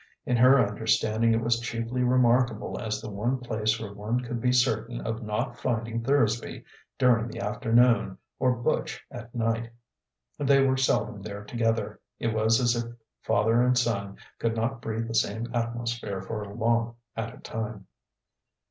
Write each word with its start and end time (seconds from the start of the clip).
In 0.25 0.35
her 0.35 0.59
understanding 0.59 1.31
it 1.31 1.41
was 1.41 1.59
chiefly 1.59 2.01
remarkable 2.01 2.79
as 2.81 2.99
the 2.99 3.09
one 3.11 3.37
place 3.37 3.79
where 3.79 3.93
one 3.93 4.21
could 4.21 4.41
be 4.41 4.51
certain 4.51 4.99
of 5.01 5.21
not 5.21 5.59
finding 5.59 6.01
Thursby 6.03 6.63
during 6.97 7.27
the 7.27 7.39
afternoon 7.39 8.17
or 8.39 8.55
Butch 8.55 9.05
at 9.11 9.35
night. 9.35 9.69
They 10.39 10.65
were 10.65 10.75
seldom 10.75 11.21
there 11.21 11.43
together: 11.43 11.99
it 12.17 12.33
was 12.33 12.59
as 12.59 12.75
if 12.75 12.91
father 13.21 13.61
and 13.61 13.77
son 13.77 14.17
could 14.39 14.55
not 14.55 14.81
breathe 14.81 15.07
the 15.07 15.13
same 15.13 15.45
atmosphere 15.53 16.23
for 16.23 16.45
long 16.51 16.95
at 17.15 17.35
a 17.35 17.37
time. 17.37 17.85